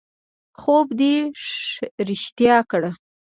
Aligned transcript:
خوب 0.59 0.87
دې 0.99 1.13
رښتیا 2.07 2.57
کړ 2.71 2.81